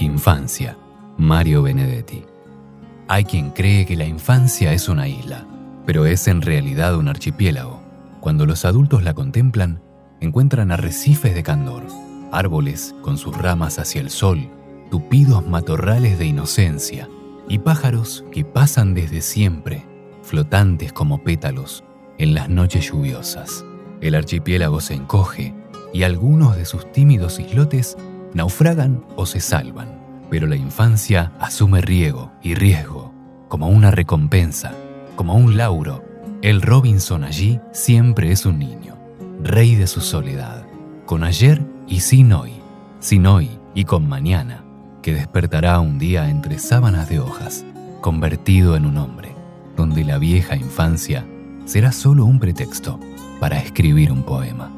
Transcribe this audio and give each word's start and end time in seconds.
Infancia, 0.00 0.78
Mario 1.16 1.62
Benedetti. 1.62 2.24
Hay 3.08 3.24
quien 3.24 3.50
cree 3.50 3.84
que 3.84 3.96
la 3.96 4.04
infancia 4.04 4.72
es 4.72 4.88
una 4.88 5.08
isla, 5.08 5.44
pero 5.86 6.06
es 6.06 6.28
en 6.28 6.40
realidad 6.40 6.94
un 6.96 7.08
archipiélago. 7.08 7.82
Cuando 8.20 8.46
los 8.46 8.64
adultos 8.64 9.02
la 9.02 9.14
contemplan, 9.14 9.80
encuentran 10.20 10.70
arrecifes 10.70 11.34
de 11.34 11.42
candor, 11.42 11.82
árboles 12.30 12.94
con 13.02 13.18
sus 13.18 13.36
ramas 13.36 13.80
hacia 13.80 14.00
el 14.00 14.10
sol, 14.10 14.48
tupidos 14.88 15.44
matorrales 15.44 16.16
de 16.16 16.26
inocencia 16.26 17.08
y 17.48 17.58
pájaros 17.58 18.24
que 18.30 18.44
pasan 18.44 18.94
desde 18.94 19.20
siempre, 19.20 19.84
flotantes 20.22 20.92
como 20.92 21.24
pétalos, 21.24 21.82
en 22.18 22.34
las 22.34 22.48
noches 22.48 22.88
lluviosas. 22.88 23.64
El 24.00 24.14
archipiélago 24.14 24.80
se 24.80 24.94
encoge 24.94 25.54
y 25.92 26.04
algunos 26.04 26.56
de 26.56 26.66
sus 26.66 26.92
tímidos 26.92 27.40
islotes 27.40 27.96
naufragan 28.34 29.04
o 29.16 29.26
se 29.26 29.40
salvan, 29.40 29.98
pero 30.30 30.46
la 30.46 30.56
infancia 30.56 31.32
asume 31.38 31.80
riego 31.80 32.32
y 32.42 32.54
riesgo 32.54 33.14
como 33.48 33.68
una 33.68 33.90
recompensa, 33.90 34.72
como 35.16 35.34
un 35.34 35.56
lauro. 35.56 36.04
El 36.42 36.62
Robinson 36.62 37.24
allí 37.24 37.60
siempre 37.72 38.30
es 38.30 38.46
un 38.46 38.58
niño, 38.58 38.96
rey 39.42 39.74
de 39.74 39.86
su 39.86 40.00
soledad, 40.00 40.66
con 41.06 41.24
ayer 41.24 41.62
y 41.88 42.00
sin 42.00 42.32
hoy, 42.32 42.52
sin 43.00 43.26
hoy 43.26 43.50
y 43.74 43.84
con 43.84 44.08
mañana, 44.08 44.62
que 45.02 45.14
despertará 45.14 45.80
un 45.80 45.98
día 45.98 46.28
entre 46.28 46.58
sábanas 46.58 47.08
de 47.08 47.20
hojas, 47.20 47.64
convertido 48.00 48.76
en 48.76 48.86
un 48.86 48.98
hombre, 48.98 49.34
donde 49.76 50.04
la 50.04 50.18
vieja 50.18 50.56
infancia 50.56 51.26
será 51.64 51.92
solo 51.92 52.24
un 52.24 52.38
pretexto 52.38 53.00
para 53.40 53.58
escribir 53.58 54.12
un 54.12 54.22
poema. 54.22 54.77